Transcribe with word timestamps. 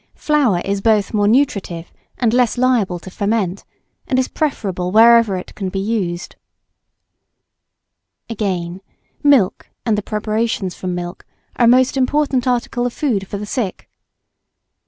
Flour 0.15 0.63
is 0.65 0.81
both 0.81 1.13
more 1.13 1.27
nutritive, 1.27 1.93
and 2.17 2.33
less 2.33 2.57
liable 2.57 2.97
to 2.97 3.11
ferment, 3.11 3.63
and 4.07 4.17
is 4.17 4.27
preferable 4.27 4.91
wherever 4.91 5.37
it 5.37 5.53
can 5.53 5.69
be 5.69 5.77
used. 5.77 6.37
[Sidenote: 8.27 8.27
Milk, 8.27 8.27
butter, 8.27 8.37
cream, 8.37 8.71
&c.] 8.73 8.73
Again, 8.73 8.81
milk 9.21 9.69
and 9.85 9.97
the 9.99 10.01
preparations 10.01 10.73
from 10.73 10.95
milk, 10.95 11.27
are 11.57 11.65
a 11.65 11.67
most 11.67 11.95
important 11.97 12.47
article 12.47 12.87
of 12.87 12.93
food 12.93 13.27
for 13.27 13.37
the 13.37 13.45
sick. 13.45 13.91